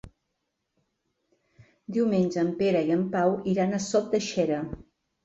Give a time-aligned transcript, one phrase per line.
[1.97, 4.59] Diumenge en Pere i en Pau iran a Sot de Xera.